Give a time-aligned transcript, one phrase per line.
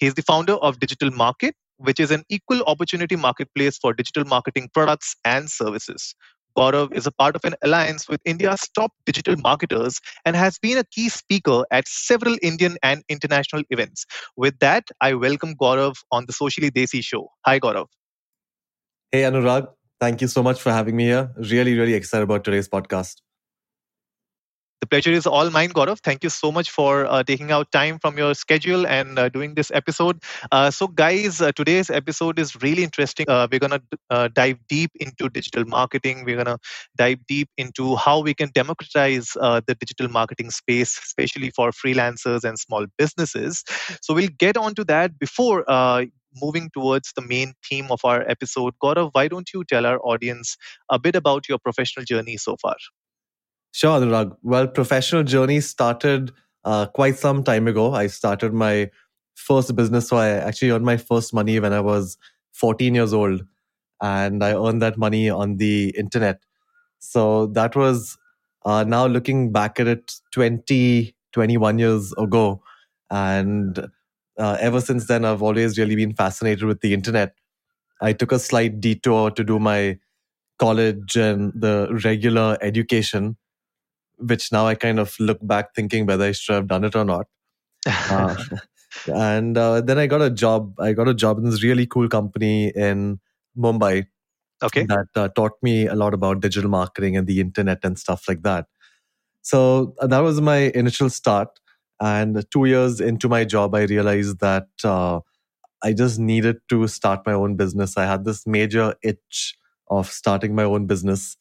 [0.00, 4.70] He's the founder of Digital Market, which is an equal opportunity marketplace for digital marketing
[4.72, 6.14] products and services.
[6.56, 10.78] Gaurav is a part of an alliance with India's top digital marketers and has been
[10.78, 14.06] a key speaker at several Indian and international events.
[14.38, 17.28] With that, I welcome Gaurav on the Socially Desi show.
[17.44, 17.86] Hi, Gaurav.
[19.12, 19.68] Hey, Anurag.
[20.00, 21.30] Thank you so much for having me here.
[21.36, 23.16] Really, really excited about today's podcast.
[24.80, 25.98] The pleasure is all mine, Gaurav.
[26.00, 29.54] Thank you so much for uh, taking out time from your schedule and uh, doing
[29.54, 30.22] this episode.
[30.50, 33.26] Uh, so, guys, uh, today's episode is really interesting.
[33.28, 36.24] Uh, we're going to uh, dive deep into digital marketing.
[36.24, 36.58] We're going to
[36.96, 42.58] dive deep into how we can democratize the digital marketing space, especially for freelancers and
[42.58, 43.62] small businesses.
[44.00, 45.64] So, we'll get on to that before
[46.40, 50.56] moving towards the main theme of our episode, Gaurav, why don't you tell our audience
[50.88, 52.76] a bit about your professional journey so far?
[53.72, 54.36] Sure, Anurag.
[54.42, 56.32] Well, professional journey started
[56.64, 57.92] uh, quite some time ago.
[57.94, 58.90] I started my
[59.34, 60.08] first business.
[60.08, 62.18] So I actually earned my first money when I was
[62.52, 63.42] 14 years old.
[64.02, 66.42] And I earned that money on the internet.
[66.98, 68.18] So that was
[68.64, 72.62] uh, now looking back at it 20, 21 years ago.
[73.10, 73.88] And
[74.38, 77.34] uh, ever since then, I've always really been fascinated with the internet.
[78.00, 79.98] I took a slight detour to do my
[80.58, 83.36] college and the regular education
[84.20, 87.04] which now I kind of look back thinking whether I should have done it or
[87.04, 87.26] not.
[87.86, 88.36] uh,
[89.06, 90.74] and uh, then I got a job.
[90.78, 93.20] I got a job in this really cool company in
[93.56, 94.06] Mumbai.
[94.62, 94.84] Okay.
[94.84, 98.42] That uh, taught me a lot about digital marketing and the internet and stuff like
[98.42, 98.66] that.
[99.42, 101.48] So uh, that was my initial start.
[102.00, 105.20] And two years into my job, I realized that uh,
[105.82, 107.96] I just needed to start my own business.
[107.96, 109.56] I had this major itch
[109.88, 111.36] of starting my own business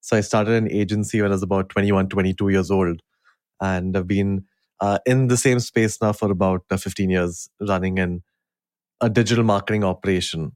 [0.00, 3.02] so I started an agency when I was about 21, 22 years old.
[3.60, 4.44] And I've been
[4.80, 8.22] uh, in the same space now for about uh, 15 years, running an,
[9.00, 10.52] a digital marketing operation.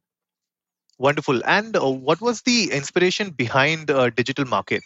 [0.99, 1.43] Wonderful.
[1.44, 4.82] And uh, what was the inspiration behind uh, Digital Market?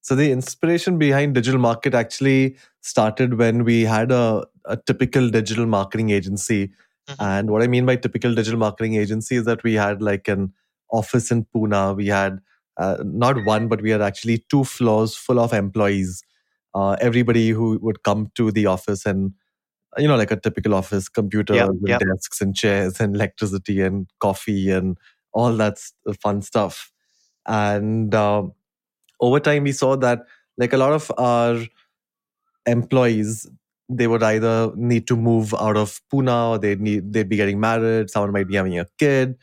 [0.00, 5.66] So the inspiration behind Digital Market actually started when we had a, a typical digital
[5.66, 6.68] marketing agency.
[7.08, 7.22] Mm-hmm.
[7.22, 10.54] And what I mean by typical digital marketing agency is that we had like an
[10.90, 11.96] office in Pune.
[11.96, 12.40] We had
[12.78, 16.22] uh, not one, but we had actually two floors full of employees.
[16.74, 19.32] Uh, everybody who would come to the office and
[19.96, 22.00] you know like a typical office computer yep, with yep.
[22.00, 24.98] desks and chairs and electricity and coffee and
[25.32, 25.78] all that
[26.20, 26.92] fun stuff
[27.46, 28.42] and uh,
[29.20, 30.20] over time we saw that
[30.58, 31.58] like a lot of our
[32.66, 33.48] employees
[33.88, 37.58] they would either need to move out of Pune or they need they'd be getting
[37.58, 39.36] married someone might be having a kid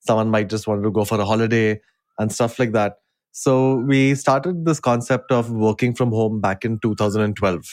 [0.00, 1.78] someone might just want to go for a holiday
[2.20, 2.96] and stuff like that.
[3.32, 7.64] So we started this concept of working from home back in 2012,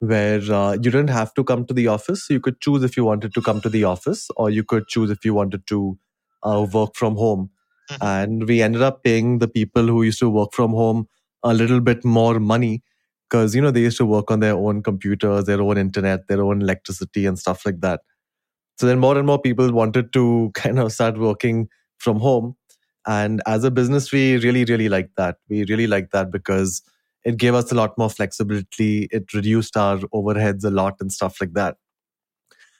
[0.00, 2.26] where uh, you didn't have to come to the office.
[2.28, 5.10] You could choose if you wanted to come to the office, or you could choose
[5.10, 5.98] if you wanted to
[6.42, 7.50] uh, work from home.
[7.90, 8.04] Mm-hmm.
[8.04, 11.06] And we ended up paying the people who used to work from home
[11.44, 12.82] a little bit more money
[13.28, 16.42] because you know they used to work on their own computers, their own internet, their
[16.42, 18.00] own electricity, and stuff like that.
[18.78, 21.68] So then more and more people wanted to kind of start working
[21.98, 22.56] from home
[23.06, 25.36] and as a business, we really, really like that.
[25.48, 26.82] We really like that because
[27.24, 29.08] it gave us a lot more flexibility.
[29.10, 31.76] It reduced our overheads a lot and stuff like that.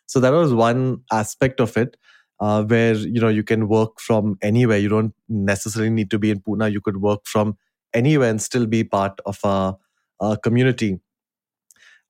[0.06, 1.96] So that was one aspect of it.
[2.40, 4.78] Uh, where you know you can work from anywhere.
[4.78, 6.72] You don't necessarily need to be in Pune.
[6.72, 7.56] You could work from
[7.94, 9.76] anywhere and still be part of a,
[10.20, 10.98] a community.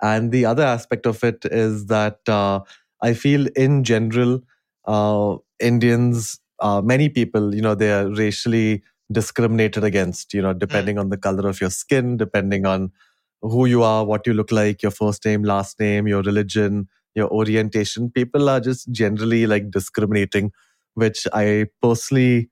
[0.01, 2.61] And the other aspect of it is that uh,
[3.03, 4.43] I feel, in general,
[4.87, 10.97] uh, Indians uh, many people, you know, they are racially discriminated against, you know, depending
[10.97, 11.01] mm.
[11.01, 12.93] on the color of your skin, depending on
[13.43, 17.29] who you are, what you look like, your first name, last name, your religion, your
[17.31, 18.11] orientation.
[18.11, 20.53] People are just generally like discriminating,
[20.95, 22.49] which I personally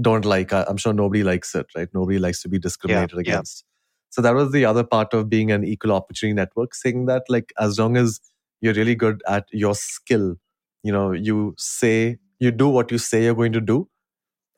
[0.00, 0.52] don't like.
[0.52, 1.88] I, am sure nobody likes it, right?
[1.94, 3.64] Nobody likes to be discriminated yeah, against.
[3.64, 3.70] Yeah.
[4.10, 7.52] So that was the other part of being an equal opportunity network, saying that like
[7.58, 8.20] as long as
[8.60, 10.36] you're really good at your skill,
[10.82, 13.88] you know, you say you do what you say you're going to do,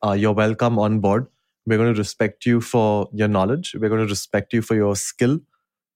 [0.05, 1.27] uh, you're welcome on board.
[1.67, 3.75] We're going to respect you for your knowledge.
[3.75, 5.41] We're going to respect you for your skill.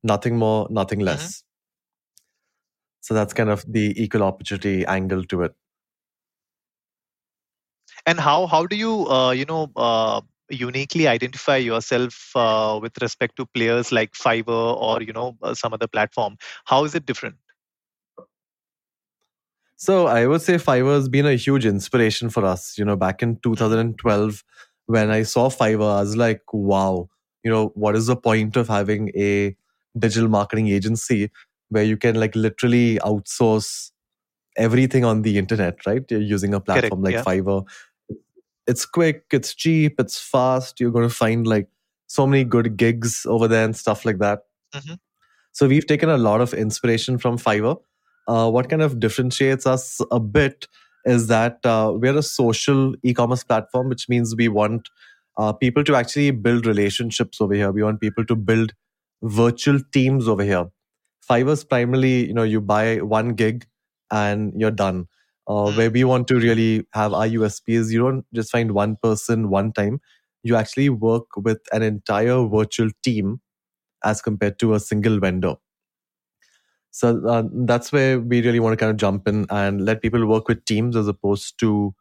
[0.03, 1.27] Nothing more, nothing less.
[1.27, 1.47] Mm-hmm.
[3.03, 5.55] So that's kind of the equal opportunity angle to it.
[8.07, 13.37] And how how do you uh, you know uh, uniquely identify yourself uh, with respect
[13.37, 16.37] to players like Fiverr or you know uh, some other platform?
[16.65, 17.37] How is it different?
[19.81, 22.77] So I would say Fiverr has been a huge inspiration for us.
[22.77, 24.45] You know, back in 2012,
[24.85, 27.09] when I saw Fiverr, I was like, wow,
[27.43, 29.57] you know, what is the point of having a
[29.99, 31.31] digital marketing agency
[31.71, 33.91] where you can like literally outsource
[34.59, 36.03] everything on the internet, right?
[36.11, 37.41] You're using a platform Correct, like yeah.
[37.41, 37.67] Fiverr.
[38.67, 40.79] It's quick, it's cheap, it's fast.
[40.79, 41.69] You're going to find like
[42.07, 44.41] so many good gigs over there and stuff like that.
[44.75, 44.95] Mm-hmm.
[45.53, 47.81] So we've taken a lot of inspiration from Fiverr
[48.29, 50.67] uh, what kind of differentiates us a bit
[51.05, 54.89] is that uh, we're a social e-commerce platform, which means we want
[55.39, 57.73] uh, people to actually build relationships over here.
[57.73, 58.75] We want people to build
[59.23, 60.67] virtual teams over here.
[61.29, 63.67] Fiverr's primarily, you know, you buy one gig
[64.11, 65.07] and you're done.
[65.49, 65.77] Uh, hmm.
[65.77, 69.73] where we want to really have our USPs, you don't just find one person one
[69.73, 70.01] time.
[70.43, 73.41] You actually work with an entire virtual team
[74.05, 75.57] as compared to a single vendor.
[76.91, 80.27] So uh, that's where we really want to kind of jump in and let people
[80.27, 81.95] work with teams as opposed to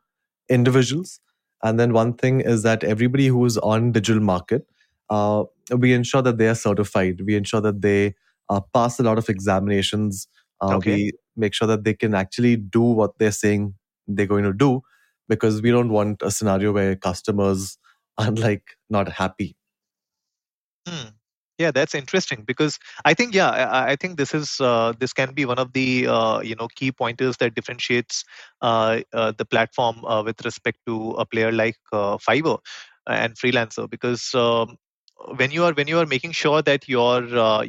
[0.50, 1.20] individuals.
[1.64, 4.66] And then one thing is that everybody who is on digital market,
[5.10, 5.44] uh,
[5.76, 7.22] we ensure that they are certified.
[7.26, 8.16] We ensure that they
[8.50, 10.28] uh, pass a lot of examinations.
[10.62, 10.96] Uh, okay.
[10.96, 13.76] We make sure that they can actually do what they're saying
[14.08, 14.82] they're going to do,
[15.28, 17.78] because we don't want a scenario where customers
[18.18, 19.56] are like not happy.
[20.88, 21.10] Hmm
[21.60, 25.34] yeah that's interesting because i think yeah i, I think this is uh, this can
[25.34, 28.24] be one of the uh, you know key pointers that differentiates
[28.62, 32.60] uh, uh the platform uh, with respect to a player like uh, fiverr
[33.08, 34.78] and freelancer because um,
[35.36, 37.18] when you are when you are making sure that your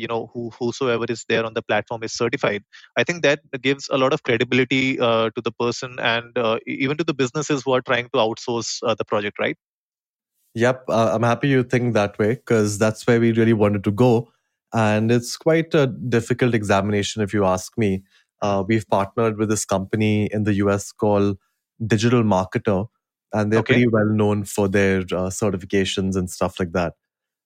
[0.02, 2.62] you know who whosoever is there on the platform is certified
[2.96, 7.16] i think that gives a lot of credibility to the person and even to the
[7.22, 8.70] businesses who are trying to outsource
[9.02, 9.58] the project right
[10.54, 13.92] Yep, uh, I'm happy you think that way because that's where we really wanted to
[13.92, 14.32] go.
[14.72, 18.02] And it's quite a difficult examination, if you ask me.
[18.42, 21.38] Uh, we've partnered with this company in the US called
[21.86, 22.86] Digital Marketer,
[23.32, 23.74] and they're okay.
[23.74, 26.94] pretty well known for their uh, certifications and stuff like that.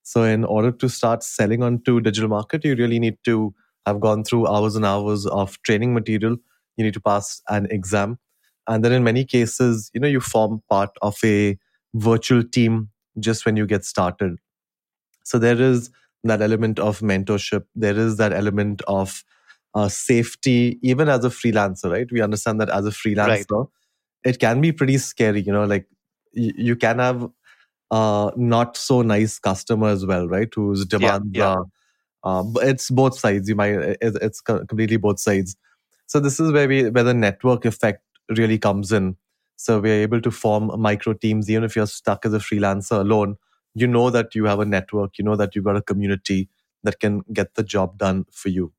[0.03, 3.55] So, in order to start selling onto digital market, you really need to
[3.87, 6.37] have gone through hours and hours of training material.
[6.77, 8.19] You need to pass an exam.
[8.69, 11.59] And then, in many cases, you know, you form part of a
[11.95, 14.39] virtual team just when you get started.
[15.25, 15.91] So there is
[16.25, 17.65] that element of mentorship.
[17.75, 19.25] There is that element of
[19.75, 22.11] uh, safety, even as a freelancer, right?
[22.11, 23.69] We understand that as a freelancer, right.
[24.25, 25.41] it can be pretty scary.
[25.41, 25.87] You know, like
[26.37, 27.29] y- you can have
[27.91, 30.49] uh, not so nice customer as well, right?
[30.55, 31.55] Whose demands yeah, yeah.
[31.55, 31.65] are.
[32.23, 33.49] Uh, it's both sides.
[33.49, 35.57] You might it's completely both sides.
[36.07, 38.03] So this is where we where the network effect
[38.37, 39.17] really comes in.
[39.57, 43.37] So we're able to form micro teams, even if you're stuck as a freelancer alone.
[43.75, 46.49] You know that you have a network, you know that you've got a community
[46.85, 48.73] that can get the job done for you.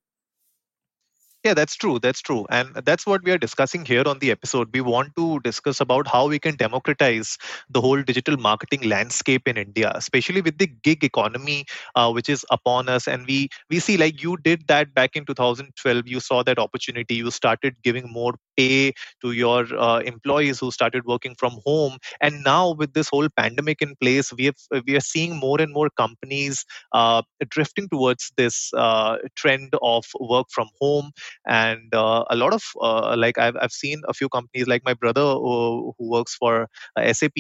[1.46, 2.00] Yeah, that's true.
[2.00, 2.48] That's true.
[2.50, 4.70] And that's what we are discussing here on the episode.
[4.74, 7.38] We want to discuss about how we can democratize
[7.70, 12.48] the whole digital marketing landscape in India, especially with the gig economy, uh, which is
[12.50, 13.08] upon us.
[13.08, 16.08] And we we see like you did that back in 2012.
[16.08, 17.14] You saw that opportunity.
[17.14, 21.98] You started giving more pay to your uh, employees who started working from home.
[22.22, 24.56] And now with this whole pandemic in place, we have
[24.88, 30.48] we are seeing more and more companies uh, drifting towards this uh, trend of work
[30.52, 31.12] from home
[31.48, 34.94] and uh, a lot of uh, like I've, I've seen a few companies like my
[34.94, 37.32] brother who, who works for uh, sap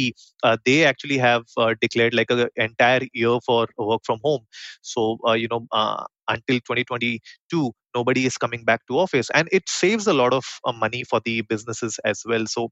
[0.65, 1.43] they actually have
[1.81, 4.41] declared like an entire year for work from home
[4.81, 5.67] so you know
[6.27, 9.29] until 2022 nobody is coming back to office.
[9.33, 12.45] And it saves a lot of uh, money for the businesses as well.
[12.47, 12.71] So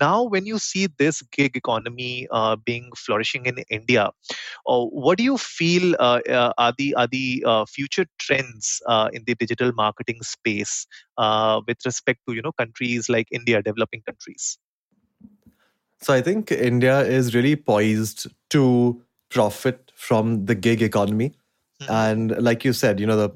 [0.00, 4.10] now when you see this gig economy uh, being flourishing in india
[4.66, 8.80] uh, what do you feel uh, uh, are the are the uh, future trends
[9.12, 10.86] in the digital marketing space
[11.66, 14.58] with respect to you know countries like india developing countries?
[16.00, 21.32] So i think india is really poised to profit from the gig economy.
[21.88, 23.30] And like you said, you know, the,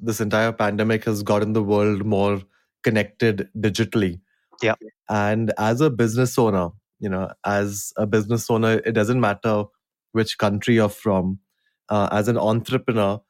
[0.00, 2.40] this entire pandemic has gotten the world more
[2.82, 4.20] connected digitally.
[4.62, 4.74] Yeah.
[5.10, 6.70] And as a business owner,
[7.00, 9.64] you know, as a business owner, it doesn't matter
[10.12, 11.38] which country you're from.
[11.88, 13.20] Uh, as an entrepreneur,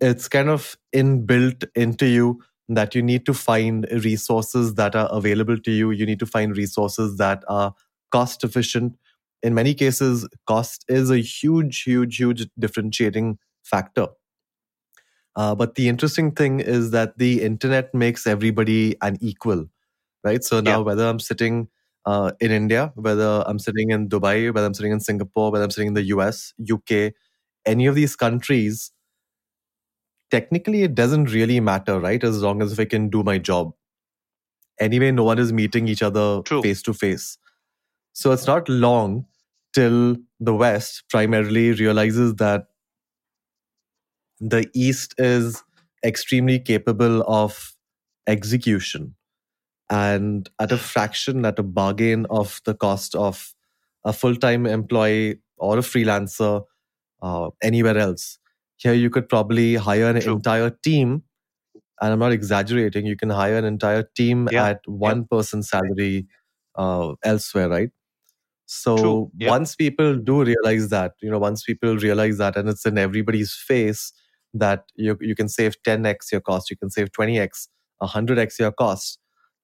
[0.00, 5.58] it's kind of inbuilt into you that you need to find resources that are available
[5.58, 5.90] to you.
[5.90, 7.74] You need to find resources that are
[8.10, 8.96] cost efficient.
[9.42, 14.06] In many cases, cost is a huge, huge, huge differentiating factor.
[15.36, 19.66] Uh, but the interesting thing is that the internet makes everybody an equal,
[20.22, 20.44] right?
[20.44, 20.84] So now, Yeah.
[20.84, 21.68] whether I'm sitting
[22.06, 25.70] uh, in India, whether I'm sitting in Dubai, whether I'm sitting in Singapore, whether I'm
[25.70, 27.14] sitting in the US, UK,
[27.66, 28.92] any of these countries,
[30.30, 32.22] technically it doesn't really matter, right?
[32.22, 33.72] As long as if I can do my job.
[34.80, 37.38] Anyway, no one is meeting each other face to face.
[38.12, 39.26] So it's not long
[39.72, 42.66] till the West primarily realizes that
[44.50, 45.62] the East is
[46.04, 47.74] extremely capable of
[48.26, 49.14] execution
[49.90, 53.54] and at a fraction, at a bargain of the cost of
[54.04, 56.62] a full time employee or a freelancer
[57.22, 58.38] uh, anywhere else.
[58.76, 60.34] Here, you could probably hire an True.
[60.36, 61.22] entire team,
[62.00, 64.68] and I'm not exaggerating, you can hire an entire team Yeah.
[64.68, 66.26] at one person salary
[66.76, 67.90] uh, elsewhere, right?
[68.66, 69.50] So Yeah.
[69.50, 73.54] once people do realize that, you know, once people realize that, and it's in everybody's
[73.54, 74.12] face
[74.54, 77.68] that you you can save 10x your cost, you can save 20x,
[78.02, 79.18] 100x your cost.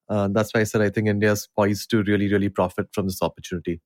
[0.08, 3.06] Uh, that's why I said I think India is poised to really, really profit from
[3.06, 3.80] this opportunity.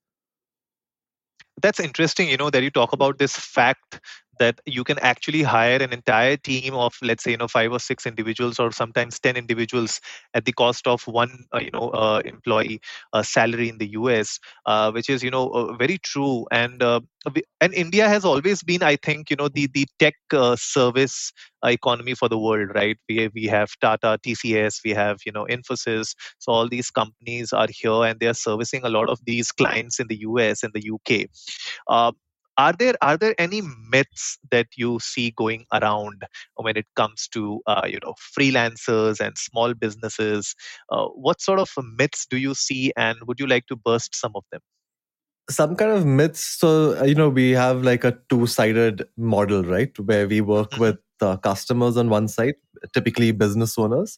[1.61, 3.99] that's interesting you know that you talk about this fact
[4.39, 7.79] that you can actually hire an entire team of let's say you know five or
[7.79, 10.01] six individuals or sometimes 10 individuals
[10.33, 12.79] at the cost of one uh, you know uh, employee
[13.13, 16.45] uh, salary in the us uh, which is you know uh, very true.
[16.51, 17.01] And uh,
[17.59, 20.15] and india has always been i think you know the the tech
[20.55, 21.31] service
[21.65, 22.97] economy for the world right?
[23.09, 26.15] We we have tata tcs we have you know infosys.
[26.39, 29.99] So all these companies are here and they are servicing a lot of these clients
[29.99, 31.27] in the us and the uk
[32.57, 36.23] are there are there any myths that you see going around
[36.55, 40.55] when it comes to uh, you know freelancers and small businesses
[40.91, 44.31] uh, what sort of myths do you see and would you like to burst some
[44.35, 44.61] of them
[45.49, 46.43] Some kind of myths.
[46.59, 49.97] So, uh, you know, we have like a two sided model, right?
[49.99, 50.79] Where we work Mhm.
[50.79, 52.55] with uh, customers on one side,
[52.93, 54.17] typically business owners.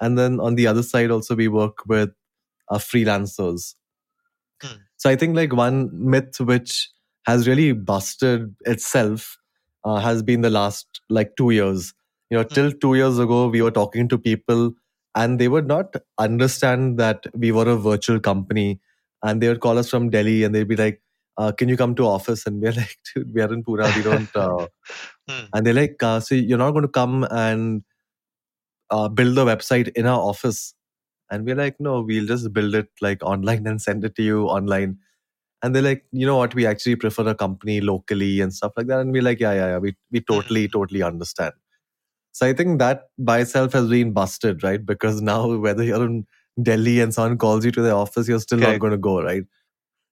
[0.00, 2.10] And then on the other side, also, we work with
[2.70, 3.74] uh, freelancers.
[4.62, 4.78] Hmm.
[4.96, 6.88] So I think like one myth which
[7.26, 9.38] has really busted itself
[9.84, 11.92] uh, has been the last like two years.
[12.30, 14.72] You know, till two years ago, we were talking to people
[15.14, 18.80] and they would not understand that we were a virtual company
[19.22, 21.00] and they would call us from Delhi and they'd be like,
[21.36, 22.46] uh, can you come to office?
[22.46, 23.94] And we're like, dude, we are in Pune.
[23.96, 24.34] We don't.
[24.36, 24.66] Uh,
[25.26, 25.46] Hmm.
[25.54, 27.82] and they're like, uh, so you're not going to come and
[28.90, 30.74] uh, build the website in our office.
[31.30, 34.44] And we're like, no, we'll just build it like online and send it to you
[34.44, 34.98] online.
[35.64, 38.86] And they're like, you know what, we actually prefer a company locally and stuff like
[38.88, 39.00] that.
[39.00, 41.54] And we're like, yeah, yeah, yeah, we, we totally, totally understand.
[42.32, 44.84] So I think that by itself has been busted, right?
[44.84, 46.26] Because now whether you're in
[46.62, 49.44] Delhi and someone calls you to their office, you're still not going to go, right?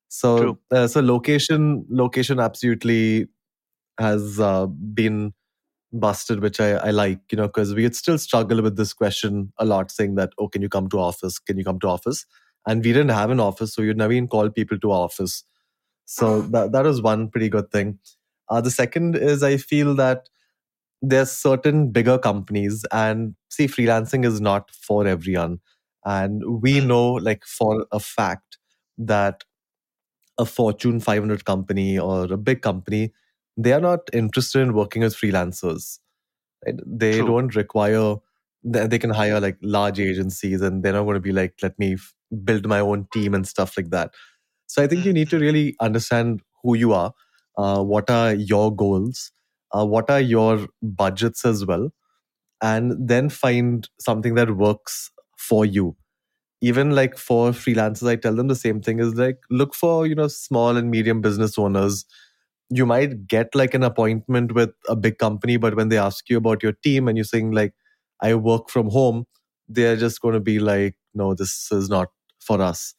[0.09, 3.28] So, uh, so location, location absolutely
[3.99, 5.35] has uh, been
[5.92, 9.66] busted, which I, I like, you know, because we still struggle with this question a
[9.66, 11.38] lot, saying that, oh, can you come to office?
[11.38, 12.25] Can you come to office?
[12.66, 15.45] And we didn't have an office, so you'd never even call people to office.
[16.04, 17.99] So that that was one pretty good thing.
[18.49, 20.28] Uh, the second is I feel that
[21.02, 25.61] there's certain bigger companies, and see, freelancing is not for everyone.
[26.04, 26.88] And we Hmm.
[26.88, 28.59] know, like for a fact,
[28.99, 29.45] that
[30.38, 33.12] a Fortune 500 company or a big company,
[33.57, 35.99] they are not interested in working with freelancers.
[36.66, 36.76] Right?
[36.87, 37.26] They True.
[37.26, 38.16] don't require.
[38.64, 41.78] They they can hire like large agencies, and they're not going to be like, let
[41.78, 42.14] me f-
[42.45, 44.12] build my own team and stuff like that.
[44.69, 47.12] So I think you need to really understand who you are,
[47.59, 49.33] uh, what are your goals,
[49.73, 51.90] uh, what are your budgets as well,
[52.62, 55.97] and then find something that works for you.
[56.62, 60.14] Even like for freelancers i tell them the same thing is like look for you
[60.14, 62.04] know small and medium business owners.
[62.71, 66.38] You might get like an appointment with a big company but when they ask you
[66.38, 67.75] about your team and you're saying like
[68.21, 69.25] i work from home
[69.69, 72.09] they're just going to be like no this is not
[72.40, 72.95] for us.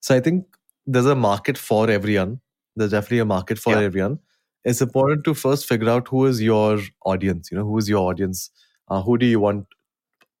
[0.00, 0.44] So i think
[0.86, 2.40] there's a market for everyone.
[2.76, 3.80] There's definitely a market for Yeah.
[3.80, 4.18] everyone.
[4.64, 8.08] It's important to first figure out who is your audience you know who is your
[8.10, 8.50] audience
[8.88, 9.66] uh, who do you want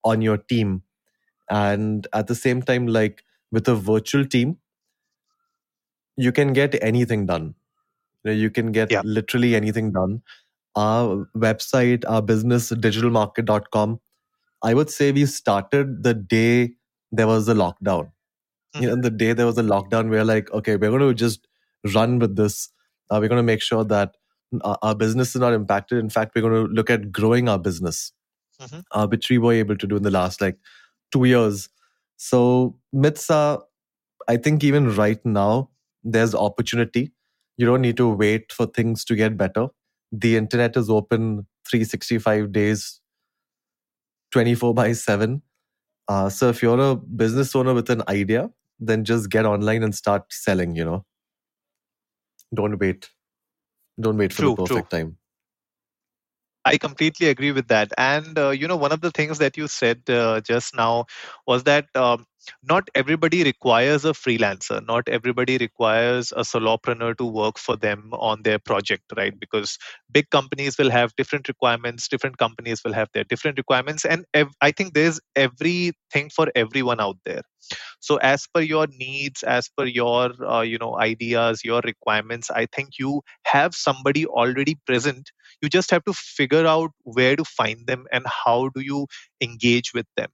[0.04, 0.82] on your team?
[1.50, 4.58] And at the same time like with a virtual team
[6.16, 7.54] you can get anything done.
[8.24, 9.02] You, know, you can get Yeah.
[9.04, 10.22] literally anything done
[10.76, 14.00] our website our business digitalmarket.com
[14.62, 16.70] i would say we started the day
[17.12, 18.10] there was a lockdown.
[18.80, 21.46] You know the day there was a lockdown we're like okay we're going to just
[21.94, 22.70] run with this.
[23.10, 24.16] Uh, we're going to make sure that
[24.64, 25.98] our, our business is not impacted.
[25.98, 28.12] In fact we're going to look at growing our business
[28.62, 28.82] Mhm.
[28.92, 30.58] uh, which we were able to do in the last like
[31.12, 31.68] two years.
[32.16, 33.62] So myths are
[34.28, 35.70] i think even right now
[36.02, 37.12] there's opportunity.
[37.56, 39.68] You don't need to wait for things to get better
[40.12, 43.00] the internet is open 365 days
[44.32, 45.42] 24 by 7
[46.08, 49.94] uh, so if you're a business owner with an idea then just get online and
[49.94, 51.04] start selling you know.
[52.54, 53.08] Don't wait.
[54.00, 54.76] Don't wait for True, the true.
[54.76, 55.16] perfect time
[56.66, 57.92] I completely agree with that.
[57.98, 61.04] And, uh, you know, one of the things that you said uh, just now
[61.46, 62.24] was that um,
[62.62, 64.84] not everybody requires a freelancer.
[64.86, 69.38] Not everybody requires a solopreneur to work for them on their project, right?
[69.38, 69.76] Because
[70.10, 74.06] big companies will have different requirements, different companies will have their different requirements.
[74.06, 77.42] And ev- I think there's everything for everyone out there
[78.00, 82.66] so as per your needs as per your uh, you know ideas your requirements i
[82.66, 85.30] think you have somebody already present
[85.64, 89.06] you just have to figure out where to find them and how do you
[89.40, 90.30] engage with them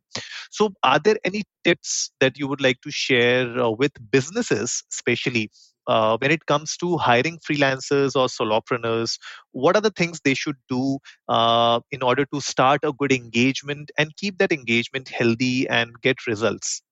[0.50, 5.50] so are there any tips that you would like to share uh, with businesses especially
[5.86, 9.18] uh, when it comes to hiring freelancers or solopreneurs,
[9.52, 13.90] what are the things they should do uh, in order to start a good engagement
[13.98, 16.82] and keep that engagement healthy and get results?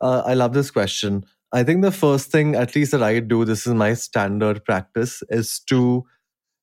[0.00, 1.24] Uh, I love this question.
[1.52, 5.22] I think the first thing, at least that I do, this is my standard practice,
[5.30, 6.04] is to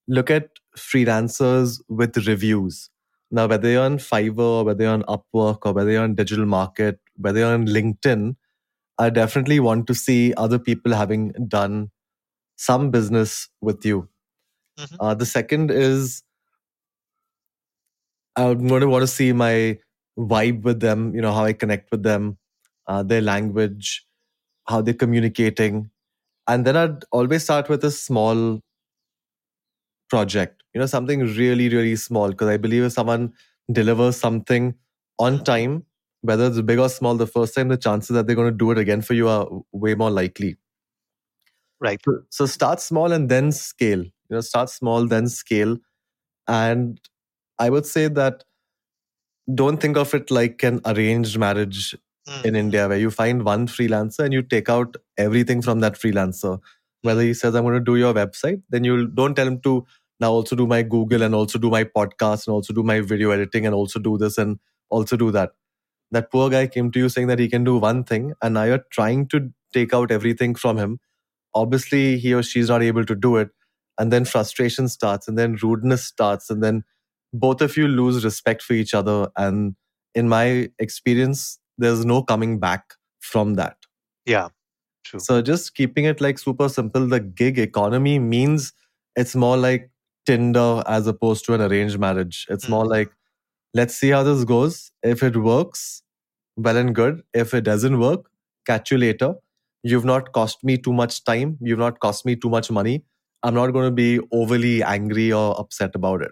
[0.08, 2.90] look at freelancers with reviews.
[3.30, 6.46] Now, whether you're on Fiverr, or whether you're on Upwork, or whether you're on Digital
[6.46, 8.36] Market, whether you're on LinkedIn,
[8.98, 11.92] I definitely want to see other people having done
[12.56, 14.08] some business with you.
[14.80, 14.96] Mm-hmm.
[15.00, 16.24] Uh, the second is
[18.36, 19.80] I'm going to want to see my
[20.18, 22.38] vibe with them, you know, how I connect with them,
[22.88, 24.06] uh, their language,
[24.68, 25.90] how they're communicating.
[26.48, 28.62] And then I'd always start with a small
[30.10, 32.30] project, you know, something really, really small.
[32.30, 33.34] Because I believe if someone
[33.72, 34.76] delivers something
[35.20, 35.86] on time,
[36.22, 38.72] whether it's big or small, the first time, the chances that they're going to do
[38.72, 40.58] it again for you are way more likely.
[41.80, 42.00] Right.
[42.04, 44.04] So, so start small and then scale.
[44.04, 45.78] You know, start small, then scale.
[46.48, 47.00] And
[47.60, 48.44] I would say that
[49.54, 51.96] don't think of it like an arranged marriage
[52.28, 52.46] mm.
[52.46, 56.60] in India where you find one freelancer and you take out everything from that freelancer.
[57.02, 59.86] Whether he says, I'm going to do your website, then you don't tell him to
[60.20, 63.32] now also do my Google and also do my podcast and also do my video
[63.32, 65.52] editing and also do this and also do that.
[66.12, 68.64] That poor guy came to you saying that he can do one thing and now
[68.64, 71.00] you're trying to take out everything from him.
[71.54, 73.50] Obviously, he or she's not able to do it.
[74.00, 76.84] And then frustration starts and then rudeness starts and then
[77.34, 79.30] both of you lose respect for each other.
[79.36, 79.76] And
[80.16, 83.78] in my experience, there's no coming back from that.
[84.26, 84.50] Yeah,
[85.08, 85.20] true.
[85.20, 88.74] So just keeping it like super simple, the gig economy means
[89.16, 89.90] it's more like
[90.26, 92.46] Tinder as opposed to an arranged marriage.
[92.50, 92.70] It's mm.
[92.70, 93.12] more like,
[93.74, 94.92] let's see how this goes.
[95.04, 96.04] If it works,
[96.58, 97.24] well and good.
[97.34, 98.30] If it doesn't work,
[98.66, 99.36] catch you later.
[99.84, 101.58] You've not cost me too much time.
[101.62, 103.04] You've not cost me too much money.
[103.44, 106.32] I'm not going to be overly angry or upset about it.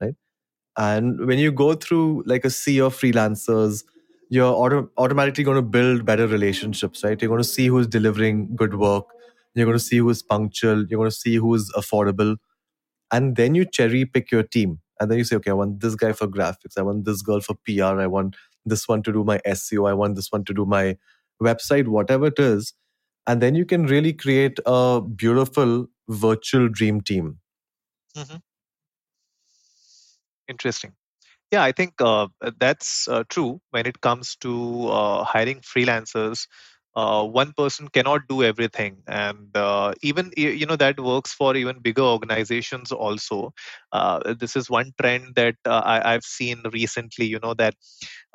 [0.00, 0.14] Right.
[0.76, 3.84] And when you go through like a sea of freelancers,
[4.32, 7.20] you're auto- automatically going to build better relationships, right?
[7.20, 9.04] You're going to see who's delivering good work.
[9.54, 10.86] You're going to see who's punctual.
[10.86, 12.36] You're going to see who's affordable.
[13.12, 14.80] And then you cherry pick your team.
[14.98, 16.78] And then you say, okay, I want this guy for graphics.
[16.78, 18.00] I want this girl for PR.
[18.00, 19.86] I want this one to do my SEO.
[19.86, 20.96] I want this one to do my
[21.42, 22.72] website, whatever it is.
[23.26, 27.38] And then you can really create a beautiful virtual dream team.
[28.16, 28.36] Mm-hmm.
[30.48, 30.94] Interesting.
[31.52, 36.46] Yeah, I think uh, that's uh, true when it comes to uh, hiring freelancers.
[36.94, 41.78] Uh, one person cannot do everything, and uh, even you know that works for even
[41.80, 43.54] bigger organizations also.
[43.92, 47.24] Uh, this is one trend that I, have seen recently.
[47.26, 47.74] You know that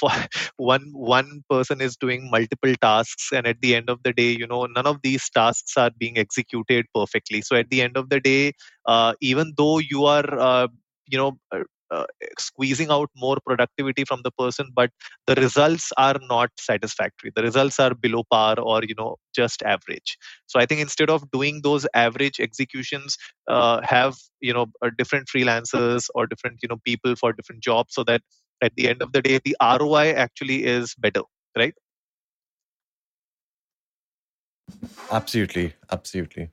[0.00, 0.10] for
[0.56, 4.46] one one person is doing multiple tasks, and at the end of the day, you
[4.46, 7.42] know none of these tasks are being executed perfectly.
[7.42, 8.52] So at the end of the day,
[9.20, 10.68] even though you are
[11.10, 11.38] you know
[11.90, 12.04] uh,
[12.38, 14.90] squeezing out more productivity from the person but
[15.26, 17.32] the results are not satisfactory.
[17.34, 20.18] The results are below par or you know just average.
[20.46, 23.16] So i think instead of doing those average executions
[23.48, 28.04] uh, have you know different freelancers or different you know people for different jobs so
[28.04, 28.22] that
[28.62, 31.22] at the end of the day the roi actually is better
[31.56, 31.74] right?
[35.10, 35.74] Absolutely.
[35.90, 36.50] Absolutely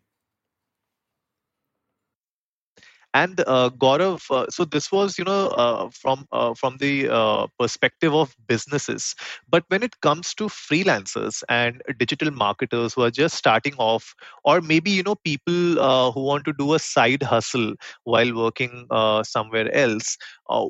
[3.15, 7.47] and uh, Gaurav, uh, so this was you know uh, from uh, from the uh,
[7.59, 9.15] perspective of businesses,
[9.49, 14.61] but when it comes to freelancers and digital marketers who are just starting off, or
[14.61, 17.73] maybe you know people uh, who want to do a side hustle
[18.03, 18.87] while working
[19.23, 20.17] somewhere else,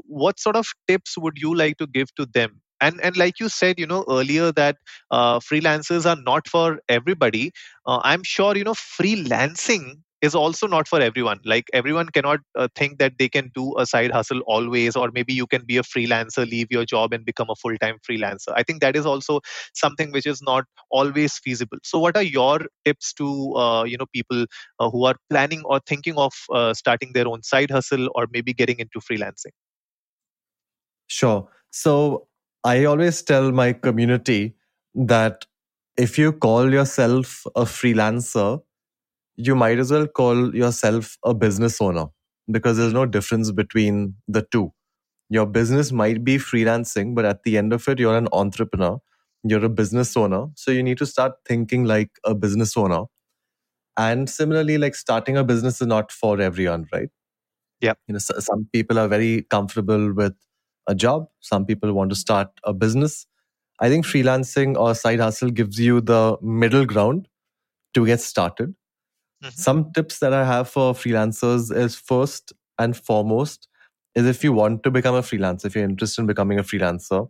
[0.07, 2.61] what sort of tips would you like to give to them?
[2.81, 4.75] and and like you said you know earlier that
[5.09, 7.51] uh, freelancers are not for everybody
[7.87, 9.85] uh, i'm sure you know freelancing
[10.25, 11.39] is also not for everyone.
[11.45, 15.33] Like everyone cannot uh, think that they can do a side hustle always or maybe
[15.33, 18.53] you can be a freelancer leave your job and become a full time freelancer.
[18.55, 19.39] I think that is also
[19.73, 21.77] something which is not always feasible.
[21.83, 24.45] So what are your tips to uh, you know people
[24.79, 28.53] uh, who are planning or thinking of uh, starting their own side hustle or maybe
[28.53, 29.55] getting into freelancing?
[31.07, 31.47] Sure.
[31.71, 32.27] So
[32.63, 34.55] i always tell my community
[35.09, 35.45] that
[36.05, 38.61] if you call yourself a freelancer
[39.37, 42.05] you might as well call yourself a business owner
[42.51, 44.71] because there's no difference between the two.
[45.29, 48.99] Your business might be freelancing, but at the end of it, you're an entrepreneur,
[49.43, 50.47] you're a business owner.
[50.55, 53.03] So you need to start thinking like a business owner.
[53.97, 57.09] And similarly, like starting a business is not for everyone, right?
[57.81, 57.93] Yeah.
[58.07, 60.33] You know, so, some people are very comfortable with
[60.87, 63.25] a job, some people want to start a business.
[63.79, 67.27] I think freelancing or side hustle gives you the middle ground
[67.95, 68.75] to get started
[69.45, 69.61] Mm-hmm.
[69.61, 73.67] Some tips that I have for freelancers is first and foremost
[74.15, 77.29] is if you want to become a freelancer, if you're interested in becoming a freelancer,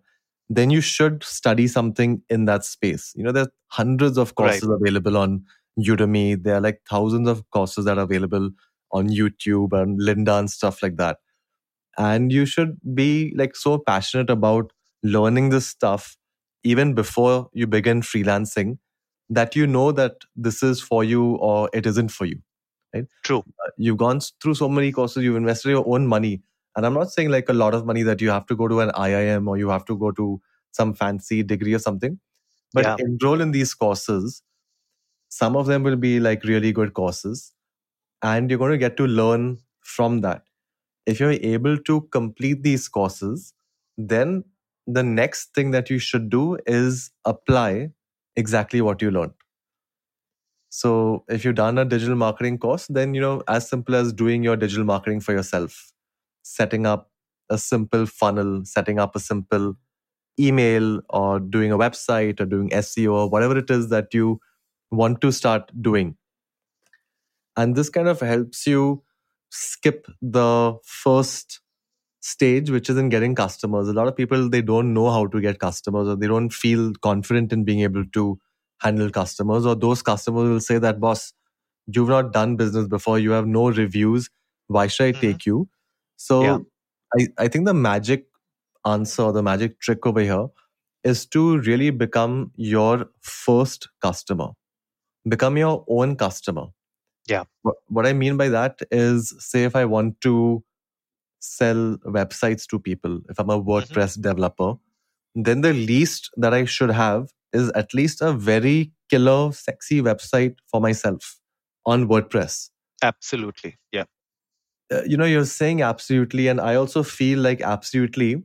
[0.50, 3.12] then you should study something in that space.
[3.16, 4.78] You know, there's hundreds of courses right.
[4.80, 5.44] available on
[5.80, 6.42] Udemy.
[6.42, 8.52] There are like thousands of courses that are available
[8.92, 11.18] on YouTube and Lynda and stuff like that.
[11.98, 14.72] And you should be like so passionate about
[15.04, 16.18] learning this stuff
[16.64, 18.78] even before you begin freelancing
[19.30, 22.40] that you know that this is for you or it isn't for you
[22.94, 23.06] right?
[23.24, 23.40] True.
[23.40, 26.42] Uh, you've gone through so many courses you've invested your own money
[26.76, 28.82] and i'm not saying like a lot of money that you have to go to
[28.82, 30.40] an iim or you have to go to
[30.72, 32.20] some fancy degree or something
[32.76, 32.96] but yeah.
[33.00, 34.44] enroll in these courses.
[35.30, 37.54] Some of them will be like really good courses
[38.22, 40.44] and you're going to get to learn from that.
[41.06, 43.54] If you're able to complete these courses
[43.98, 44.44] then
[44.86, 47.92] the next thing that you should do is apply
[48.36, 49.34] exactly what you learned.
[50.70, 54.44] So if you've done a digital marketing course, then you know as simple as doing
[54.44, 55.92] your digital marketing for yourself,
[56.44, 57.12] setting up
[57.50, 59.76] a simple funnel, setting up a simple
[60.40, 64.40] email or doing a website or doing SEO or whatever it is that you
[64.92, 66.18] want to start doing.
[67.56, 69.04] And this kind of helps you
[69.50, 71.62] skip the first
[72.26, 73.88] stage which is in getting customers.
[73.88, 76.92] A lot of people they don't know how to get customers or they don't feel
[77.02, 78.40] confident in being able to
[78.80, 81.34] handle customers or those customers will say that boss
[81.86, 83.20] you've not done business before.
[83.20, 84.30] You have no reviews.
[84.68, 85.22] Why should i mm-hmm.
[85.22, 85.70] take you?
[86.16, 86.58] So yeah.
[87.20, 88.26] I, I think the magic
[88.88, 90.48] answer the magic trick over here
[91.04, 94.50] is to really become your first customer.
[95.28, 96.68] Become your own customer.
[97.28, 97.44] Yeah.
[97.62, 100.64] What, what i mean by that is say if i want to
[101.40, 103.70] sell websites to people, if I'm a mm-hmm.
[103.70, 104.22] WordPress mm-hmm.
[104.22, 104.74] developer,
[105.36, 110.56] then the least that I should have is at least a very killer, sexy website
[110.72, 111.40] for myself
[111.86, 112.70] on WordPress.
[113.02, 113.78] Absolutely.
[113.92, 114.06] Yeah.
[114.92, 118.44] Uh, you know, you're saying absolutely, and I also feel like absolutely,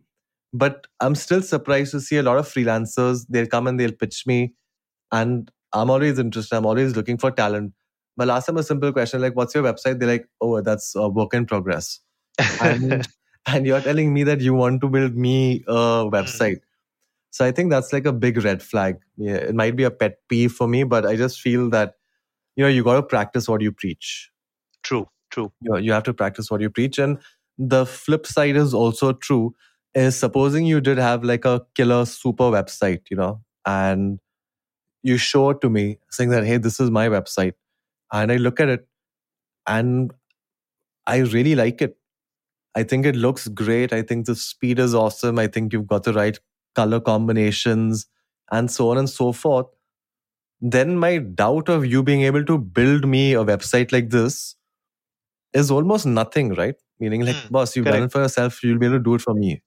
[0.53, 3.27] but I'm still surprised to see a lot of freelancers.
[3.29, 4.55] They'll come and they'll pitch me,
[5.13, 6.57] and I'm always interested.
[6.57, 7.75] I'm always looking for talent.
[8.17, 11.09] But last time a simple question like, "What's your website?" They're like, "Oh, that's a
[11.09, 12.01] work in progress."
[12.61, 13.07] And,
[13.47, 16.15] and you're telling me that you want to build me a hmm.
[16.15, 16.61] website.
[17.31, 18.99] So I think that's like a big red flag.
[19.17, 21.95] Yeah, it might be a pet peeve for me, but I just feel that
[22.57, 24.31] you know you got to practice what you preach.
[24.83, 25.53] True, true.
[25.61, 27.19] You, know, you have to practice what you preach, and
[27.57, 29.55] the flip side is also true.
[29.95, 34.21] Is supposing you did have like a killer super website, you know, and
[35.03, 37.55] you show it to me saying that hey, this is my website,
[38.13, 38.89] and I look at it,
[39.69, 40.13] and
[41.07, 41.97] I really like it
[42.77, 43.93] I think it looks great.
[43.93, 45.39] I think the speed is awesome.
[45.39, 46.39] I think you've got the right
[46.75, 48.07] color combinations
[48.53, 49.67] and so on and so forth.
[50.61, 54.57] Then my doubt of you being able to build me a website like this
[55.53, 56.77] is almost nothing, right?
[57.01, 57.97] Meaning, like, mm, boss, you've correct.
[57.97, 59.63] done it for yourself, you'll be able to do it for me.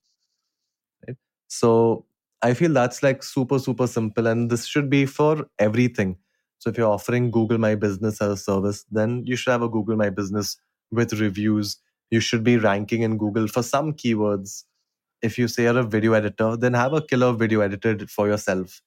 [1.08, 1.18] Right?
[1.48, 2.06] So
[2.42, 4.28] I feel that's like super, super simple.
[4.28, 6.18] And this should be for everything.
[6.60, 9.70] So if you're offering Google My Business as a service, then you should have a
[9.70, 10.58] Google My Business
[10.92, 11.78] with reviews
[12.12, 14.63] you should be ranking in Google for some keywords.
[15.22, 18.82] If you say you're a video editor, then have a killer video edited for yourself.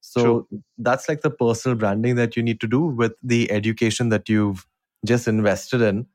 [0.00, 0.62] So True.
[0.78, 4.66] that's like the personal branding that you need to do with the education that you've
[5.04, 6.06] just invested in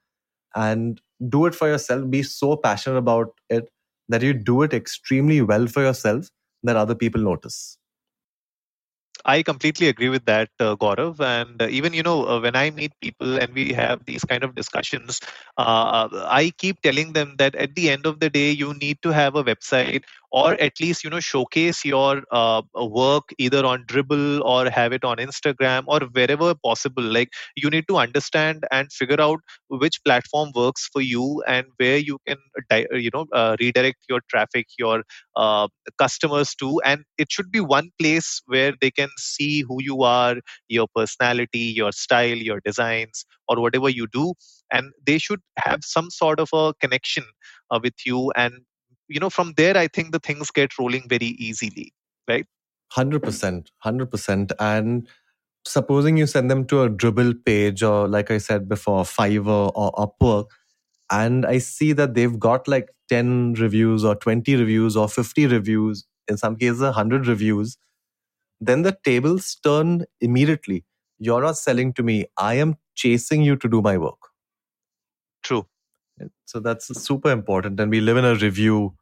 [0.55, 2.09] and do it for yourself.
[2.09, 3.69] Be so passionate about it
[4.09, 6.29] that you do it extremely well for yourself
[6.63, 7.77] that other people notice.
[9.23, 11.19] I completely agree with that, uh, Gaurav.
[11.19, 14.43] And uh, even, you know, uh, when I meet people and we have these kind
[14.43, 15.19] of discussions,
[15.57, 19.11] uh, I keep telling them that at the end of the day, you need to
[19.11, 24.41] have a website or at least, you know, showcase your uh, work either on Dribbble
[24.43, 27.03] or have it on Instagram or wherever possible.
[27.03, 31.97] Like you need to understand and figure out which platform works for you and where
[31.97, 32.37] you can,
[32.91, 35.03] you know, uh, redirect your traffic, your
[35.97, 36.79] customers to.
[36.85, 40.35] And it should be one place where they can see who you are,
[40.67, 44.33] your personality, your style, your designs, or whatever you do.
[44.71, 47.23] And they should have some sort of a connection
[47.71, 48.31] uh, with you.
[48.35, 48.61] And,
[49.07, 51.93] you know, from there, I think the things get rolling very easily,
[52.27, 52.45] right?
[52.93, 53.67] 100%.
[53.85, 54.51] 100%.
[54.59, 55.07] And
[55.65, 59.91] supposing you send them to a Dribbble page or, like I said before, Fiverr or
[59.93, 60.47] Upwork,
[61.11, 66.05] and I see that they've got like 10 reviews or 20 reviews or 50 reviews,
[66.27, 67.77] in some cases, 100 reviews
[68.59, 70.83] then the tables turn immediately.
[71.19, 72.25] You're not selling to me.
[72.37, 74.19] I am chasing you to do my work.
[75.43, 75.67] True.
[76.45, 77.79] So that's super important.
[77.79, 78.95] And we live in a review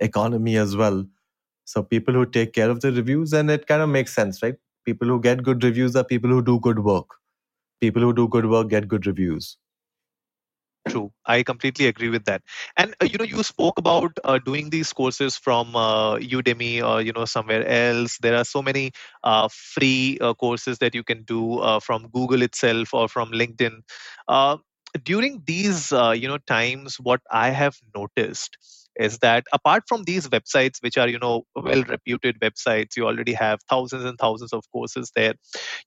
[0.00, 1.06] economy as well.
[1.64, 4.56] So people who take care of the reviews, and it kind of makes sense, right?
[4.84, 7.06] People who get good reviews are people who do good work.
[7.80, 9.56] People who do good work get good reviews.
[10.88, 11.12] True.
[11.26, 12.42] I completely agree with that.
[12.76, 17.02] And uh, you know, you spoke about uh, doing these courses from uh, Udemy or
[17.02, 18.16] you know somewhere else.
[18.22, 22.40] There are so many uh, free uh, courses that you can do uh, from Google
[22.42, 23.80] itself or from LinkedIn.
[25.04, 28.56] during these you know times, what I have noticed
[28.98, 33.32] is that apart from these websites which are you know well reputed websites you already
[33.32, 35.34] have thousands and thousands of courses there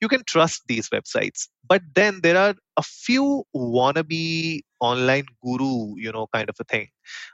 [0.02, 1.48] you can trust these websites.
[1.68, 6.88] But then there are a few wannabe online guru you know kind of a thing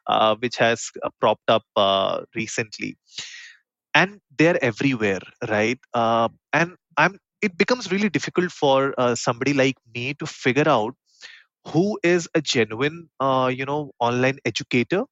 [0.07, 2.97] uh, which has uh, propped up uh, recently.
[3.93, 5.79] And they're everywhere right?
[5.93, 10.93] Uh, and i'm it becomes really difficult for uh, somebody like me to figure out
[11.67, 15.03] who is a genuine uh, you know online educator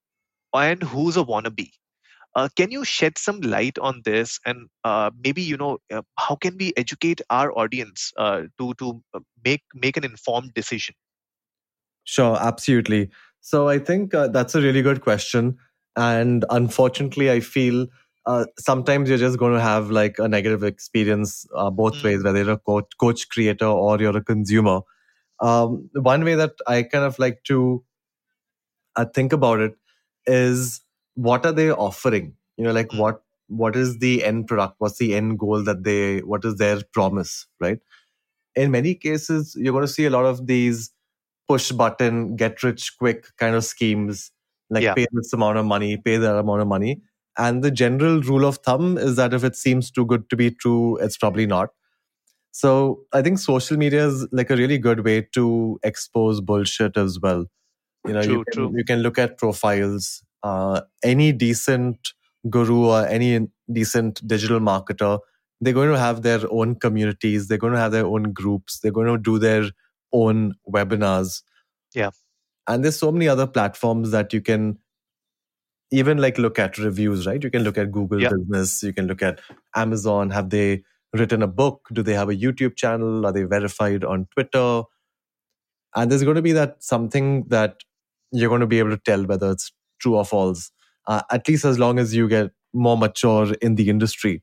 [0.64, 1.70] and who's a wannabe.
[2.36, 4.38] Uh, can you shed some light on this?
[4.44, 9.02] And uh, maybe you know uh, how can we educate our audience uh, to to
[9.14, 10.94] uh, make make an informed decision?
[12.04, 13.08] Sure absolutely.
[13.40, 15.56] So i think uh, that's a really good question.
[15.96, 17.86] And unfortunately i feel
[18.58, 22.04] sometimes you're just going to have like a negative experience both mm.
[22.04, 24.80] ways whether you're a coach, coach creator or you're a consumer.
[25.40, 27.82] Um, one way that i kind of like to
[29.14, 29.74] think about it
[30.26, 30.80] is
[31.14, 32.34] what are they offering?
[32.56, 32.98] You know like hmm.
[32.98, 34.74] what what is the end product?
[34.78, 37.78] What's the end goal that they what is their promise right?
[38.54, 40.90] In many cases you're going to see a lot of these
[41.48, 44.32] push button get rich quick kind of schemes
[44.68, 44.94] like yeah.
[44.94, 47.00] pay this amount of money pay that amount of money.
[47.38, 50.50] And the general rule of thumb is that if it seems too good to be
[50.50, 51.70] true it's probably not.
[52.50, 57.20] So i think social media is like a really good way to expose bullshit as
[57.20, 57.46] well
[58.06, 60.22] you know, true, you, can, you can look at profiles.
[60.42, 62.12] Uh, any decent
[62.48, 65.18] guru or any decent digital marketer,
[65.60, 67.48] they're going to have their own communities.
[67.48, 68.78] They're going to have their own groups.
[68.78, 69.64] They're going to do their
[70.12, 71.42] own webinars.
[71.94, 72.10] Yeah.
[72.68, 74.78] And there's so many other platforms that you can
[75.90, 77.42] even like look at reviews, right?
[77.42, 78.30] You can look at Google yeah.
[78.30, 78.82] Business.
[78.82, 79.40] You can look at
[79.74, 80.30] Amazon.
[80.30, 81.88] Have they written a book?
[81.92, 83.24] Do they have a YouTube channel?
[83.24, 84.82] Are they verified on Twitter?
[85.94, 87.82] And there's going to be that something that
[88.32, 90.70] you're going to be able to tell whether it's true or false,
[91.06, 94.42] uh, at least as long as you get more mature in the industry.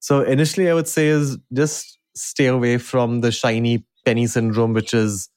[0.00, 4.94] So initially, I would say is just stay away from the shiny penny syndrome, which
[4.94, 5.28] is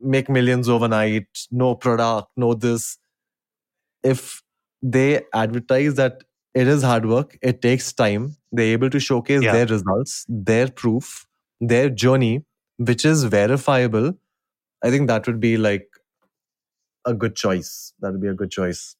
[0.00, 2.98] make millions overnight, no product, no this.
[4.02, 4.42] If
[4.82, 6.22] they advertise that
[6.54, 9.52] it is hard work, it takes time, they're able to showcase yeah.
[9.52, 11.26] their results, their proof,
[11.60, 12.44] their journey,
[12.78, 14.14] which is verifiable.
[14.82, 15.88] I think that would be like
[17.06, 17.94] a good choice.
[18.00, 18.96] That would be a good choice.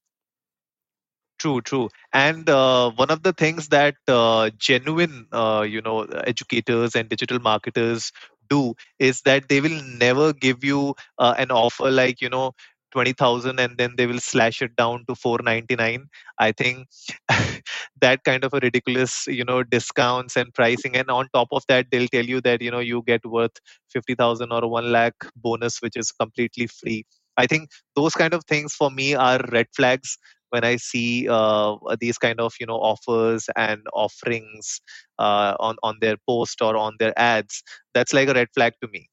[1.38, 1.88] True, true.
[2.12, 7.38] And uh, one of the things that uh, genuine, uh, you know, educators and digital
[7.38, 8.12] marketers
[8.50, 12.52] do is that they will never give you uh, an offer like, you know,
[12.92, 16.08] 20000 and then they will slash it down to 499
[16.40, 16.88] i think
[18.00, 21.86] that kind of a ridiculous you know discounts and pricing and on top of that
[21.92, 23.56] they'll tell you that you know you get worth
[23.92, 27.04] 50000 or 1 lakh bonus which is completely free
[27.37, 30.19] I think those kind of things for me are red flags
[30.51, 34.81] when I see uh, these kind of you know offers and offerings
[35.19, 37.62] uh, on on their post or on their ads.
[37.95, 39.09] That's like a red flag to me.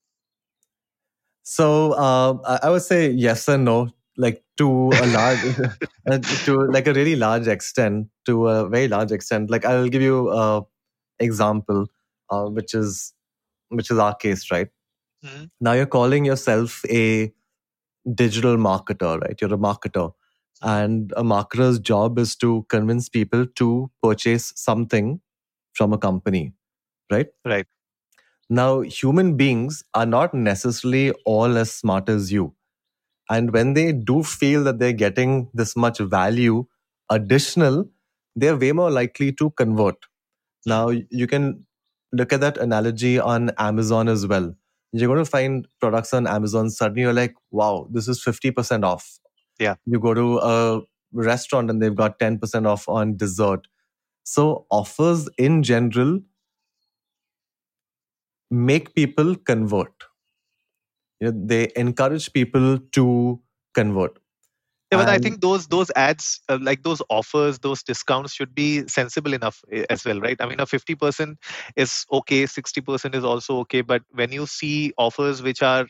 [1.43, 5.39] So uh, I would say yes and no, like to a large,
[6.45, 9.49] to like a really large extent, to a very large extent.
[9.49, 10.61] Like I'll give you uh,
[11.19, 11.87] example,
[12.29, 13.13] uh, which is
[13.69, 14.67] which is our case, right?
[15.23, 15.45] Mm-hmm.
[15.61, 17.31] Now you're calling yourself a
[18.15, 19.39] digital marketer, right?
[19.39, 20.11] You're a marketer.
[20.61, 25.21] And a marketer's job is to convince people to purchase something
[25.73, 26.53] from a company,
[27.11, 27.27] right?
[27.45, 27.67] Right.
[28.49, 32.55] Now, human beings are not necessarily all as smart as you.
[33.29, 36.65] And when they do feel that they're getting this much value
[37.09, 37.89] additional,
[38.35, 39.95] they're way more likely to convert.
[40.65, 41.65] Now, you can
[42.13, 44.55] look at that analogy on Amazon as well.
[44.93, 49.19] You're going to find products on Amazon, suddenly you're like, wow, this is 50% off.
[49.59, 49.75] Yeah.
[49.85, 53.67] You go to a restaurant and they've got 10% off on dessert.
[54.23, 56.19] So, offers in general
[58.51, 59.91] make people convert.
[61.19, 63.41] You know, they encourage people to
[63.73, 64.17] convert.
[64.91, 68.87] Yeah, but I think those those ads, uh, like those offers, those discounts, should be
[68.87, 70.37] sensible enough eh, as well, right?
[70.39, 71.39] I mean, a fifty percent
[71.75, 75.87] is okay, sixty percent is also okay, but when you see offers which are,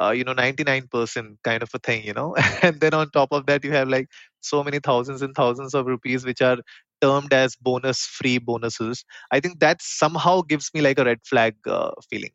[0.00, 3.10] uh, you know, ninety nine percent kind of a thing, you know, and then on
[3.10, 4.08] top of that you have like
[4.40, 6.56] so many thousands and thousands of rupees which are
[7.02, 9.04] termed as bonus free bonuses.
[9.30, 12.30] I think that somehow gives me like a red flag uh, feeling.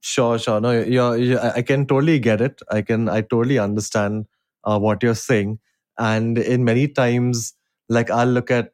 [0.00, 0.60] Sure, sure.
[0.60, 2.62] No, you're, you I I can totally get it.
[2.70, 4.26] I can, I totally understand
[4.64, 5.58] uh, what you're saying.
[5.98, 7.54] And in many times,
[7.88, 8.72] like I'll look at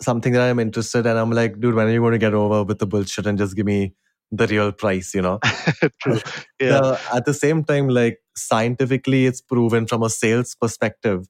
[0.00, 2.64] something that I'm interested, and I'm like, dude, when are you going to get over
[2.64, 3.94] with the bullshit and just give me
[4.30, 5.14] the real price?
[5.14, 5.38] You know.
[6.02, 6.20] True.
[6.60, 6.80] Yeah.
[6.80, 11.26] The- at the same time, like scientifically, it's proven from a sales perspective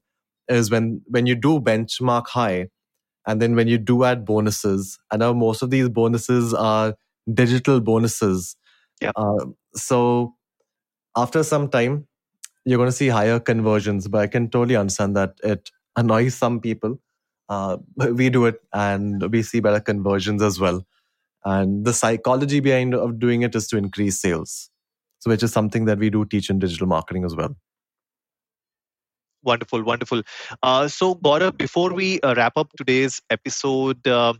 [0.49, 2.67] is when when you do benchmark high,
[3.27, 4.99] and then when you do add bonuses.
[5.11, 6.95] I know most of these bonuses are
[7.33, 8.55] digital bonuses.
[9.01, 9.11] Yeah.
[9.15, 10.35] Uh, so
[11.15, 12.07] after some time,
[12.65, 14.07] you're going to see higher conversions.
[14.07, 16.99] But I can totally understand that it annoys some people.
[17.49, 20.85] Uh, we do it, and we see better conversions as well.
[21.45, 24.69] And the psychology behind of doing it is to increase sales.
[25.19, 27.55] So, which is something that we do teach in digital marketing as well.
[29.43, 30.21] Wonderful, wonderful.
[30.61, 34.33] Uh, so, Gaurav, before we uh, wrap up today's episode, uh,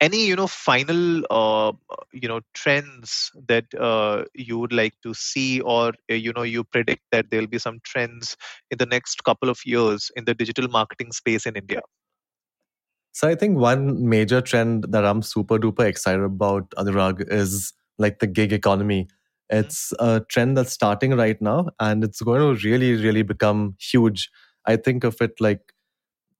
[0.00, 1.72] any you know final uh,
[2.12, 6.64] you know trends that uh, you would like to see, or uh, you know you
[6.64, 8.36] predict that there will be some trends
[8.70, 11.82] in the next couple of years in the digital marketing space in India?
[13.12, 18.18] So I think one major trend that I'm super duper excited about, Anurag, is like
[18.18, 19.08] the gig economy.
[19.48, 24.28] It's a trend that's starting right now and it's going to really, really become huge.
[24.66, 25.72] I think of it like,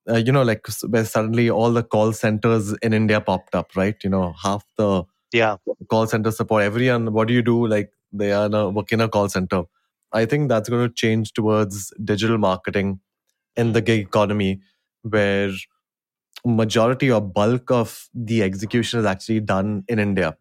[0.09, 3.97] uh, you know, like where suddenly all the call centers in India popped up, right?
[4.05, 5.57] You know, half the Yeah,
[5.91, 7.67] call center support, everyone, what do you do?
[7.67, 9.65] Like they are now working in a call center.
[10.13, 13.01] I think that's going to change towards digital marketing
[13.57, 14.61] in the gig economy
[15.03, 15.53] where
[16.47, 20.37] majority or bulk of the execution is actually done in India.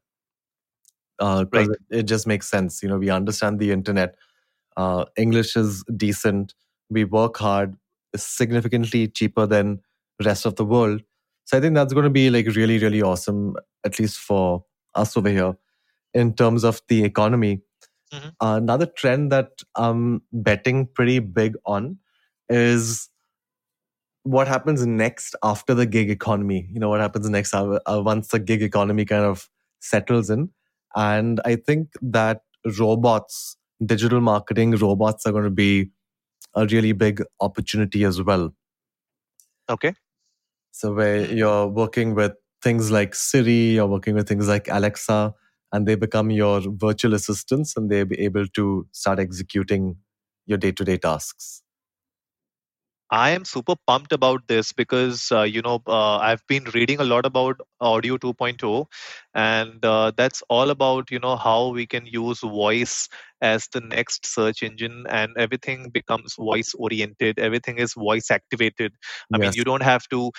[1.20, 1.70] Uh, Right.
[1.70, 2.84] it, it just makes sense.
[2.84, 4.16] You know, we understand the internet.
[4.78, 6.54] Uh, English is decent.
[6.90, 7.76] We work hard.
[8.14, 9.82] It's significantly cheaper than
[10.24, 11.02] rest of the world.
[11.46, 14.64] So I think that's going to be like really, really awesome, at least for
[14.96, 15.56] us over here
[16.14, 17.62] in terms of the economy.
[18.14, 18.34] Mhm.
[18.42, 21.98] another trend that I'm betting pretty big on
[22.50, 23.10] is
[24.24, 26.68] what happens next after the gig economy.
[26.72, 30.50] You know, what happens next uh, uh, once the gig economy kind of settles in.
[30.96, 32.42] And I think that
[32.80, 35.92] robots, digital marketing robots are going to be
[36.56, 38.54] a really big opportunity as well.
[39.70, 39.94] okay.
[40.72, 45.34] So where you're working with things like Siri, you're working with things like Alexa,
[45.72, 49.98] and they become your virtual assistants and they'll be able to start executing
[50.46, 51.64] your day-to-day tasks.
[53.12, 57.04] I am super pumped about this because uh, you know uh, I've been reading a
[57.04, 58.86] lot about Audio 2.0,
[59.34, 63.08] and uh, that's all about you know how we can use voice
[63.42, 67.40] as the next search engine, and everything becomes voice oriented.
[67.40, 68.94] Everything is voice activated.
[69.34, 70.32] I mean, you don't have to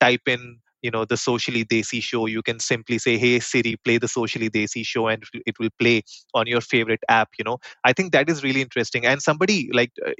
[0.00, 3.98] type in you know the socially desi show you can simply say hey siri play
[3.98, 6.02] the socially desi show and it will- play
[6.34, 7.58] on your favorite app you know?
[7.84, 9.04] I think that is really interesting.
[9.06, 10.12] And somebody like uh,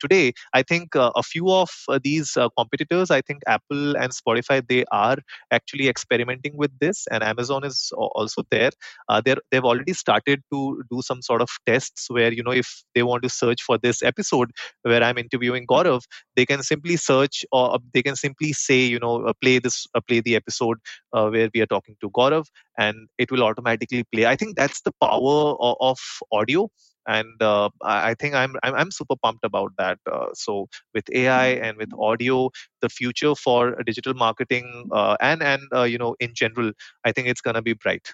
[0.00, 4.12] today i think uh, a few of uh, these uh, competitors i think apple and
[4.12, 5.16] spotify they are
[5.50, 8.70] actually experimenting with this and amazon is also there.
[9.08, 12.82] Uh, they're, they've already started to do some sort of tests where you know if
[12.94, 14.50] they want to search for this episode
[14.82, 16.02] where i'm interviewing gaurav
[16.36, 20.20] they can simply search or they can simply say you know uh, play this play
[20.20, 20.78] the episode
[21.12, 22.46] uh, where we are talking to gaurav
[22.78, 25.98] and it will automatically play i think that's the power of, of
[26.32, 26.68] audio
[27.06, 29.98] and uh, I think I'm, I'm I'm super pumped about that.
[30.10, 35.62] Uh, so with AI and with audio, the future for digital marketing uh, and and
[35.74, 36.72] uh, you know in general,
[37.04, 38.12] I think it's gonna be bright.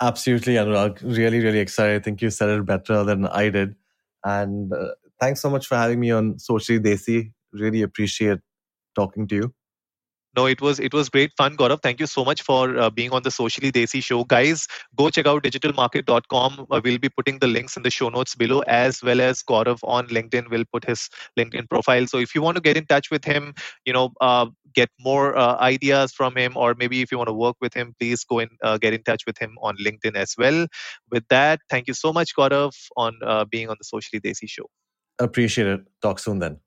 [0.00, 1.00] Absolutely, Anurag.
[1.02, 2.00] Really, really excited.
[2.00, 3.76] I think you said it better than I did.
[4.24, 7.32] And uh, thanks so much for having me on Socially Desi.
[7.52, 8.40] Really appreciate
[8.96, 9.54] talking to you.
[10.36, 11.82] No, it was it was great fun, Gaurav.
[11.82, 14.66] Thank you so much for uh, being on the Socially Desi show, guys.
[14.96, 16.66] Go check out digitalmarket.com.
[16.70, 19.78] Uh, we'll be putting the links in the show notes below, as well as Gaurav
[19.84, 21.08] on LinkedIn will put his
[21.38, 22.06] LinkedIn profile.
[22.06, 23.54] So if you want to get in touch with him,
[23.84, 27.34] you know, uh, get more uh, ideas from him, or maybe if you want to
[27.34, 30.34] work with him, please go and uh, get in touch with him on LinkedIn as
[30.36, 30.66] well.
[31.10, 34.68] With that, thank you so much, Gaurav, on uh, being on the Socially Desi show.
[35.18, 35.80] Appreciate it.
[36.02, 36.58] Talk soon then.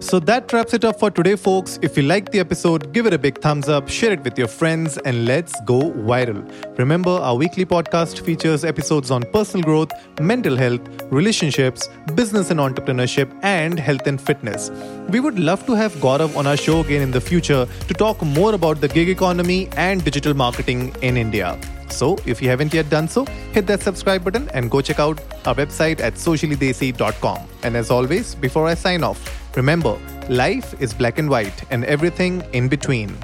[0.00, 1.76] So that wraps it up for today, folks.
[1.82, 4.46] If you liked the episode, give it a big thumbs up, share it with your
[4.46, 6.40] friends, and let's go viral.
[6.78, 9.90] Remember, our weekly podcast features episodes on personal growth,
[10.20, 10.80] mental health,
[11.10, 14.70] relationships, business and entrepreneurship, and health and fitness.
[15.08, 18.22] We would love to have Gaurav on our show again in the future to talk
[18.22, 21.58] more about the gig economy and digital marketing in India.
[21.90, 25.20] So, if you haven't yet done so, hit that subscribe button and go check out
[25.44, 27.48] our website at sociallydesi.com.
[27.64, 32.42] And as always, before I sign off, remember life is black and white and everything
[32.52, 33.16] in between.